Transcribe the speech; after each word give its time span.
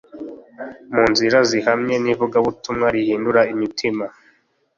mu 0.93 1.03
nzira 1.11 1.37
zihabanye 1.49 1.97
n'ivugabutumwa 2.03 2.87
rihindura 2.95 3.41
imitima 3.53 4.05